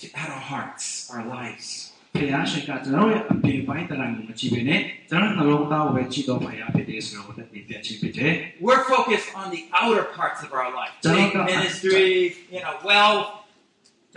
[0.01, 1.68] to, at our hearts, our lives.
[2.16, 8.33] ဘုရားရှင်ကကျွန်တော်ရဲ့အပြင်ပိုင်းတရားကိုမကြည့်ဘဲနဲ့ကျွန်တော်နှလုံးသားကိုပဲကြည့်တော့ပါရဖြစ်တယ်ဆိုတော့တက်ပြီးပြချင်းဖြစ်တယ်
[8.66, 10.92] We're focused on the outer parts of our life.
[11.05, 12.07] Jangan Big kau- ministry,
[12.55, 13.27] you know, wealth,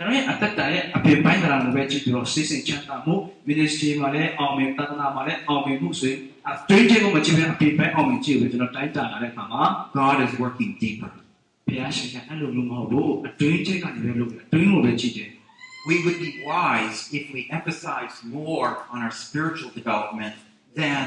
[0.00, 3.14] ွန်တော်ရဲ့အသက်တာရဲ့အပြင်ပိုင်းတရားကိုပဲကြည့်ပြီးတော့စိတ်စိတ်ချမ်းသာမှု
[3.48, 9.62] ministry မှာလည်းအောင်မြင်တသနာမှာလည်းအောင်မြင်မှုဆိုရင်အတွင်းထဲကိုမကြည့်ဘဲအပြင်ပိုင်းအောင်မြင်ကြည့်ပြီးကျွန်တော်တိုင်းတာလာတဲ့အခါမှာ
[9.98, 11.10] God is working deeper.
[11.66, 15.30] ဘုရားရှင်ကအဲ့လိုမျိုးမဟုတ်ဘူးအတွင်းထဲကနေပဲလုပ်တယ်အတွင်းကိုပဲကြည့်တယ်
[15.88, 20.34] We would be wise if we emphasize more on our spiritual development
[20.78, 21.04] than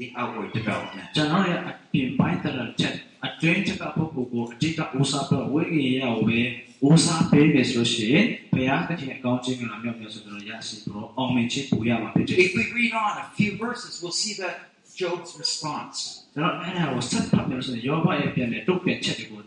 [0.00, 1.06] the outward development.
[1.16, 2.94] ကျွန်တော်ရဲ့အပြင်ပိုင်းတရားချက်
[3.26, 6.40] အတွင်းချက်ကပုဂ္ဂိုလ်ကိုအဓိကဦးစားပေးဝိညာဉ်ရေးကိုပဲ
[6.86, 14.54] ဦးစားပေးနေဆိုလို့ရှိရင်ဘုရားသခင်အကောင်းခြင်းကလည်းမြောက်မြောက်ဆိုတော့ရရှိပြီးတော့အောင်မြင်ခြင်းပူရမှာဖြစ်တယ် If we read on a few verses, we'll see that
[15.00, 15.96] Job's response.
[16.34, 19.40] ကျွန်တော်အဲ့ဒါကိုဆက်ဖတ်မယ်ဆိုရင်ယောဘရဲ့ပြန်တဲ့တုတ်ပြန်ချက်တွေကို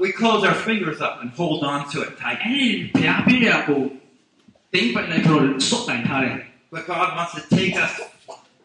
[0.00, 2.38] We close our fingers up and hold on to it tight.
[6.70, 8.00] But God wants to take us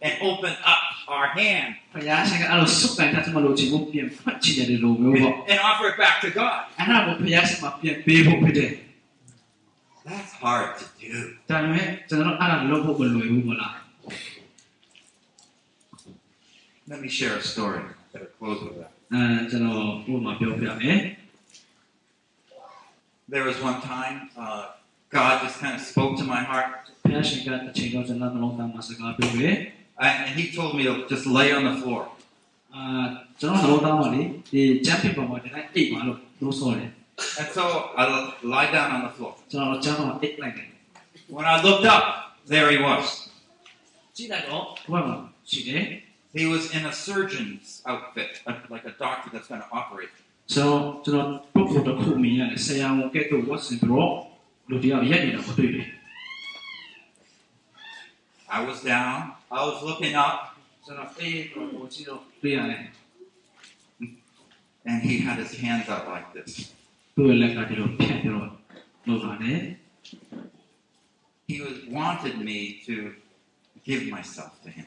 [0.02, 1.76] and open up our hand
[5.18, 6.66] and, and offer it back to God.
[10.06, 11.36] That's hard to do.
[16.88, 17.82] Let me share a story
[18.14, 18.92] that will close with that.
[19.13, 20.99] အဲကျွန်တော်ဥပမာပြောပြမယ်
[23.33, 24.63] There was one time uh,
[25.17, 26.69] God just kind of spoke to my heart,
[27.03, 29.55] ဘုရားရှင်ကအချိန်တော့ကျွန်တော်နှလုံးသားမှာစကားပြောတယ်
[30.05, 32.01] and and He told me to just lay on the floor.
[32.75, 33.05] အာ
[33.41, 34.23] ကျွန်တော်နှလုံးသားမှာလေ
[34.53, 36.91] ဒီဂျမ်ပီပေါ်မှာတခါအိတ်ပါလို့လို့ဆိုတယ်
[37.41, 37.65] And so
[38.01, 39.33] I l- lie down on the floor.
[39.51, 40.69] ကျွန်တော်ဂျမ်မှာအိတ်လိုက်တယ်
[41.35, 42.03] When I looked up,
[42.53, 43.05] there he was.
[44.17, 45.17] ကြည့်လိုက်တော့ဘယ်မှာ
[45.51, 45.83] ရှိတယ်
[46.39, 50.15] He was in a surgeon's outfit, a- like a doctor that's going to operate.
[50.55, 54.13] ကျွန်တော်ကျွန်တော်ပုတ်ဖို့တစ်ခုမြင်ရတယ်ဆရာဝန်ကဲတော့ဝတ်စင်ပြီးတော့
[54.71, 55.87] လူတယောက်ရက်နေတာမတွေ့ဘူး
[58.57, 59.17] I was down.
[59.59, 60.35] I was looking up,
[60.85, 62.83] ကျွန်တော်အေးတော့ကိုကြည့်တော့တွေ့ရတယ်
[64.91, 66.51] and he had his hands out like this.
[67.17, 68.49] သူ့ရဲ့လက်ကဒီလိုဖြတ်ပြီးတော့
[69.07, 69.61] လုပ်တာနဲ့
[71.51, 72.95] He was wanted me to
[73.89, 74.87] give myself to him.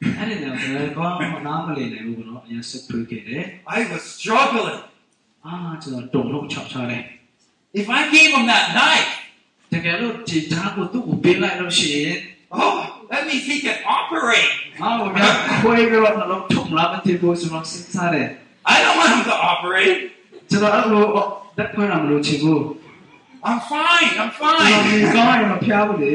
[0.00, 3.44] အဲ့ဒီတော့ကျွန်တော်ကနားမလည်နိုင်ဘူးကတော့အရင်စစ်ထွေးခဲ့တယ်
[3.76, 4.80] I was struggling.
[5.46, 7.02] အာကျွန်တော်တုံလို့ချောက်ချတယ်
[7.80, 9.10] If I gave him that knife,
[9.72, 12.16] တကယ်လို့ဒီဓာတ်ကိုသူ့ကိုပေးလိုက်လို့ရှိရင်
[12.60, 12.76] oh,
[13.10, 14.50] that means he can operate.
[14.80, 15.32] ငါ့ကိုပြန်
[15.62, 18.28] ခွဲပြီးတော့နှလုံးထုံလာမသိဘူးကျွန်တော်စဉ်းစားတယ်
[18.72, 19.98] I don't want him to operate.
[20.50, 22.60] ကျွန်တော်အဲ့လိုဓာတ်ခွဲတာမလို့ချင်ဘူး
[23.48, 24.10] I'm fine.
[24.22, 25.14] I'm ကျွန်တော်ဒီ fine.
[25.14, 26.14] ကောင်းရင်မဖျားဘူးလေ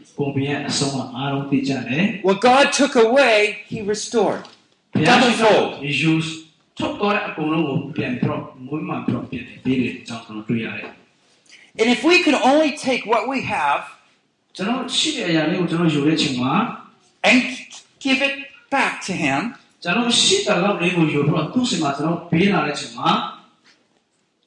[2.23, 4.43] What God took away, He restored.
[4.93, 5.31] Double
[11.79, 13.85] And if we could only take what we have
[17.23, 17.43] and
[17.99, 19.55] give it back to Him,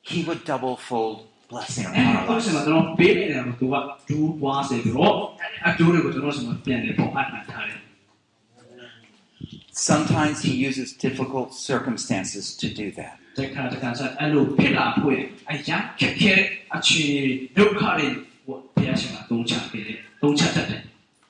[0.03, 2.27] He would double fold blessing upon our
[10.43, 13.19] he uses difficult circumstances to do that.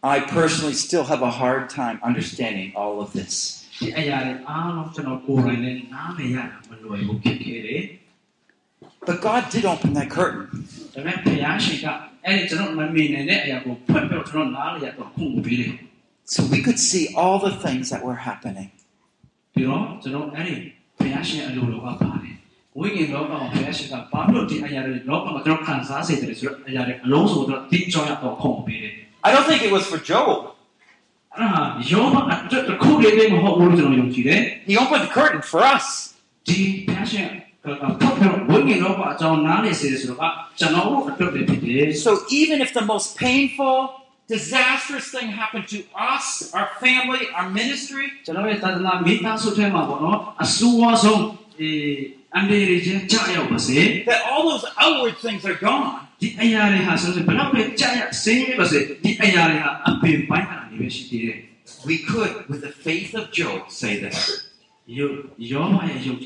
[0.02, 3.66] I personally still have a hard time understanding all of this.
[9.07, 10.43] But God did open that curtain.
[10.93, 11.85] ဒါပေမဲ့ဘုရားရှင်က
[12.25, 15.73] အဲ့ဒီကျွန်တော်မမြင်နိုင်တဲ့အရာကိုဖွင့်ပြတော့ကျွန်တော်နားရတော့ခုန်ပေးတယ်
[16.33, 18.69] So we could see all the things that were happening.
[19.53, 20.55] ပြီးတော့ကျွန်တော်အဲ့ဒီ
[20.99, 22.35] ဘုရားရှင်အလိုတော်ကပါတယ်
[22.77, 28.93] ဝိညာဉ်လောကမှာဘုရားရှင်ကဘာလို့ဒီအရာတွေလောကမှာကျွန်တော်ခံစားစေတယ်ဆိုတော့အရာတွေအလုံးစုံတော့တင်းကြောင်းရတော့ခုန်ပေးတယ်
[29.27, 30.27] I don't think it was for Job.
[31.33, 35.85] အဲ့ဒါယောဘအတွက်တစ်ခုလေးလေးမဟုတ်ဘူးလို့ကျွန်တော်ယုံကြည်တယ် He opened the curtain for us.
[36.47, 37.27] ဒီဘုရားရှင်
[41.94, 48.12] So even if the most painful, disastrous thing happened to us, our family, our ministry,
[54.04, 56.00] that all those outward things are gone.
[61.86, 64.14] We could, with the faith of Job, say that.
[64.86, 66.18] 여호와의 You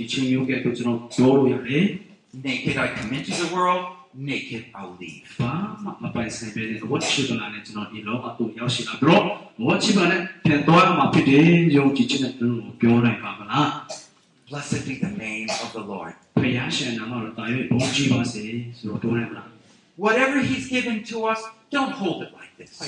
[2.35, 5.23] Naked I come into the world, naked I leave.
[14.51, 16.15] Blessed be the name of the Lord.
[19.97, 21.39] Whatever he's given to us,
[21.71, 22.81] don't hold it like this.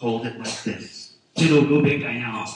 [0.00, 0.97] Hold it like this.
[1.37, 2.51] ဒီလိုလိုပဲကိုင်ရအောင်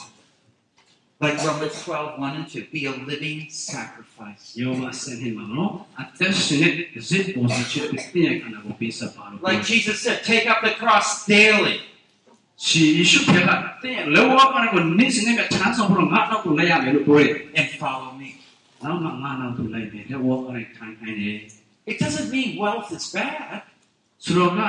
[1.20, 2.66] Like Romans 12, 1 and 2.
[2.72, 4.44] Be a living sacrifice.
[4.60, 11.76] ယောမဆန်ဟင်မှာနော်အသက်ရှင်တဲ့ဇစ်ပေါ်စချစ်တဲ့ပြင်ခန္ဓာကိုပေးဆက်ပါလို့ Like Jesus said, take up the cross daily.
[12.66, 13.50] ရှင်ယေရှုဖေက
[13.82, 18.28] တဲ့လောကကနေကိုနေစနေကချမ်းဆောင်ဖို့ငါတော့ကိုလိုက်ရမယ်လို့ပြောတယ် and follow me.
[18.84, 21.38] နောက်မှငါနောက်သူလိုက်မယ်လောကကနေထိုင်ခိုင်းတယ်
[21.90, 23.60] It doesn't mean wealth is bad,
[24.24, 24.60] ဆိုတော့က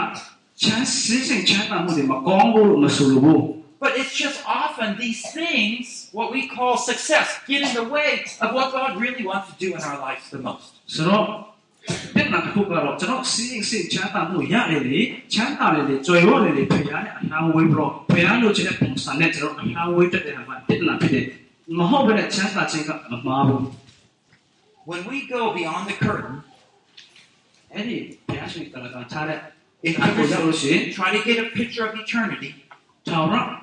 [0.64, 3.44] ချမ်းစင်းစင်ချမ်းသာမှုတွေမကောင်းဘူးလို့မဆိုလို့ဘူး
[3.84, 8.12] but it's just often these things, what we call success, get in the way
[8.44, 10.68] of what God really wants to do in our lives the most.
[10.96, 11.24] ဆိုတော့
[12.14, 15.00] ပြန်လာခုကတော့ကျွန်တော်စင်းစင်ချမ်းသာမှုရတယ်လေ
[15.34, 21.26] ချမ်းသာတယ်လေကြွယ်ဝတယ်လေဖခင်နဲ့အနာဝေးပြီးတော့ဖခင်လို့ချင်တဲ့ပုံစံနဲ့ကျွန်တော်အနာဝေးတက်တဲ့ဟာမှာတက်လာဖြစ်တယ်
[21.78, 23.64] မဟုတ်ဘဲနဲ့ချမ်းသာခြင်းကမမှားဘူး
[24.90, 26.36] When we go beyond the curtain,
[27.74, 27.98] အဲ့ဒီ
[28.28, 29.40] ဘုရားရှင်ကလည်းထားတဲ့
[29.90, 32.52] if အခု you ဆိုလို့ရှိရင် try to get a picture of eternity,
[33.08, 33.63] ထောင်ရတဲ့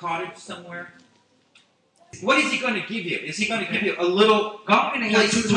[0.00, 0.84] cottage somewhere?
[2.22, 3.18] What is he going to give you?
[3.18, 4.60] Is he going to give you a little
[5.20, 5.54] place to?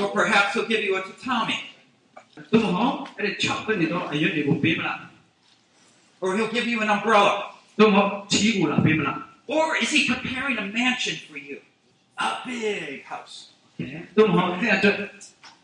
[0.00, 1.58] Or perhaps he'll give you a tatami.
[6.20, 7.52] Or he'll give you an umbrella.
[9.46, 11.60] Or is he preparing a mansion for you?
[12.18, 13.50] A big house.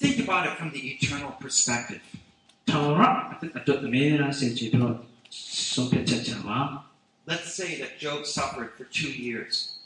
[0.00, 2.00] Think about it from the eternal perspective.
[7.26, 9.76] Let's say that Job suffered for two years.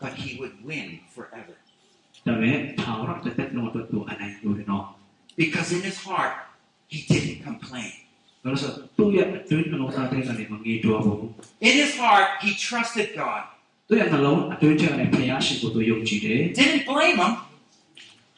[0.00, 1.54] But he would win forever.
[5.36, 6.34] Because in his heart,
[6.88, 7.92] he didn't complain.
[11.60, 13.44] In his heart, he trusted God.
[13.91, 17.33] သူ့ရဲ့နှလုံးအတွင်းထဲကနေဖခင်ရှိကိုသူယုံကြည်တယ် Didn't blame him,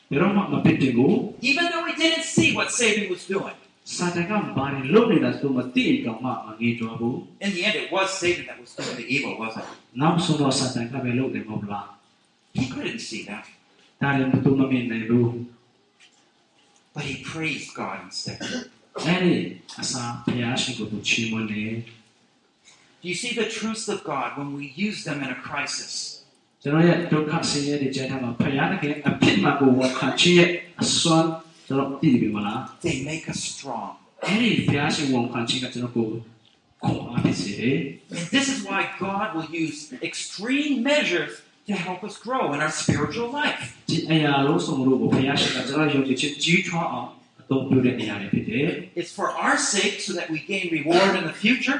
[0.09, 1.11] ဘယ်တော့မှမဖြစ်တယ်ကို
[1.49, 3.57] even though he didn't see what Satan was doing.
[3.95, 9.77] စာတန်ကဘာတွေလုပ်နေတာဆိုမသိတော့မှမငေးတွားဘူး In the end, it was Satan that was doing the evil, wasn't it?
[10.01, 11.87] နောက်ဆုံးတော့စာတန်ကပဲလုပ်တယ်မဟုတ်လား
[12.57, 13.45] He couldn't see that,
[14.01, 15.27] ဒါလည်းဘယ်သူမှမမြင်နိုင်ဘူး
[16.95, 18.39] but he praised God instead.
[19.05, 19.35] အဲ့ဒီ
[19.81, 21.71] အစာဖခင်ရှိကိုသူချီးမွမ်းတယ်
[23.03, 25.93] Do you see the truths of God when we use them in a crisis?
[26.63, 30.49] ကျွန်တော်ရဲ့ဒုက္ခဆင်းရဲတဲ့ကြားထဲမှာဖခင်တကယ်အဖြစ်မှကိုဝန်ခံခြင်းရဲ့
[30.81, 31.29] အစွမ်း
[31.67, 33.89] ကျွန်တော်သိပြီမလား They make us strong.
[34.25, 36.07] အဲ့ဒီဖခင်ရှိဝန်ခံခြင်းကကျွန်တော်ကို
[36.83, 37.77] ခွန်အားဖြစ်စေတယ်
[38.17, 39.77] And this is why God will use
[40.09, 41.33] extreme measures
[41.67, 43.61] to help us grow in our spiritual life.
[43.89, 47.09] ဒီအရာလုံးစုံလို့ကိုဖခင်ရှိကကျွန်တော်ယုံကြည်ခြင်းကြီးထွားအောင်
[47.41, 48.67] အသုံးပြုတဲ့နေရာတွေဖြစ်တယ်
[48.99, 51.79] It's for our sake so that we gain reward in the future.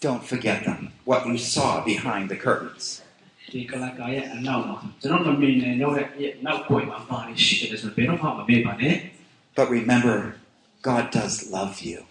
[0.00, 0.84] Don't forget mm-hmm.
[0.84, 3.02] them, what you saw behind the curtains.
[9.54, 10.36] But remember,
[10.82, 12.04] God does love you.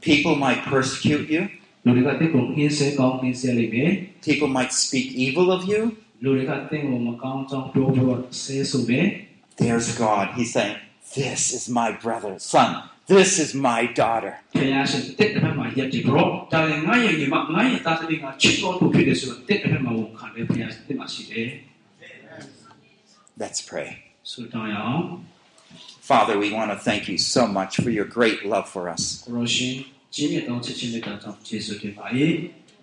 [0.00, 1.48] People might persecute you.
[4.22, 5.96] People might speak evil of you.
[9.56, 10.34] There's God.
[10.36, 10.76] He's saying,
[11.16, 12.90] this is my brother, son.
[13.06, 14.38] This is my daughter.
[23.38, 24.02] Let's pray.
[26.00, 29.26] Father, we want to thank you so much for your great love for us.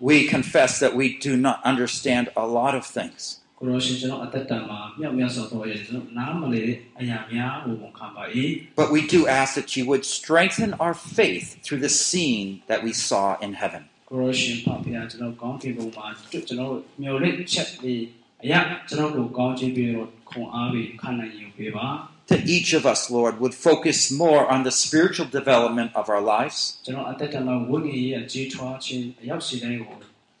[0.00, 3.40] We confess that we do not understand a lot of things.
[3.57, 8.23] ကိုရောရှင်ကျွန်တော်အသက်တာမှာမြောက်မြတ်စွာသောရဲ့ကျွန်တော်နားမလည်တဲ့အရာများကိုဝန်ခံပါ၏
[8.79, 12.91] but we do ask that you would strengthen our faith through the scene that we
[13.09, 13.83] saw in heaven.
[14.09, 18.03] ကိုရောရှင်ဖဖျားကျွန်တော်ကောင်းကင်ဘုံမှာကျွန်တော်မျှော်လင့်ချက်ပြီး
[18.43, 18.59] အရာ
[18.89, 21.87] ကျွန်တော်ကိုကောင်းချီးပြီးတော့ခွန်အားပြီးခံနိုင်ယူပေးပါ
[22.31, 26.57] That each of us, Lord, would focus more on the spiritual development of our lives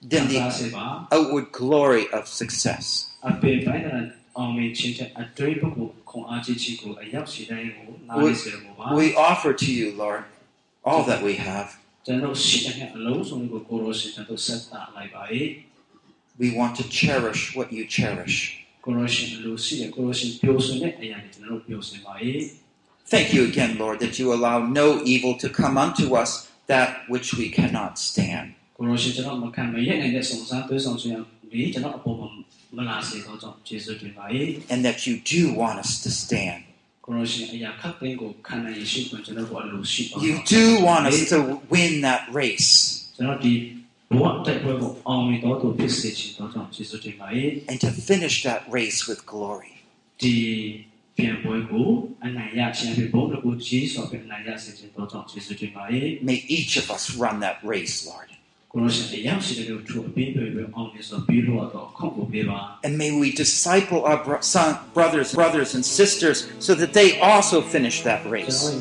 [0.08, 0.38] than the
[1.10, 3.10] outward glory of success.
[8.16, 8.34] We,
[8.94, 10.24] we offer to you, Lord,
[10.84, 11.76] all that we have.
[16.38, 18.60] We want to cherish what you cherish.
[23.06, 27.34] Thank you again, Lord, that you allow no evil to come unto us, that which
[27.34, 28.54] we cannot stand.
[28.77, 31.19] ကိုရောရှင်ကျွန်တော်မခံမရနိုင်တဲ့စုံစမ်းသွေးဆောင်ခြင်း
[31.51, 32.27] ဒီကျွန်တော်အပေါ်မှာ
[32.77, 34.25] မလာစေတော့ကြောင့်ယေရှုတင်ပါ၏
[34.73, 36.61] and that you do want us to stand.
[37.05, 41.37] ကိုရောရှင်အရာခပ်သိမ်းကိုခံနိုင်ရရှိခွင့်ကျွန်တော်ကိုအလိုရှိပါ You do want us to
[41.73, 42.71] win that race
[43.15, 43.53] ကျွန်တော်ဒီ
[44.11, 47.27] ဘဝတိုက်ပွဲကိုအောင်မြင်တော်သူဖြစ်စေချင်တော့ကြောင့်ယေရှုတင်ပါ၏
[47.71, 49.73] and to finish that race with glory.
[50.21, 50.35] ဒီ
[51.17, 51.87] ပြန်ပွဲကို
[52.25, 55.83] အနိုင်ရခြင်းဖြစ်ဘုံတကူကြီးစွာဖြင့်အနိုင်ရစေခြင်းတော့ကြောင့်ယေရှုတင်ပါ၏
[56.29, 58.29] May each of us run that race, Lord.
[62.82, 67.60] And may we disciple our bro- son, brothers, brothers and sisters so that they also
[67.62, 68.74] finish that race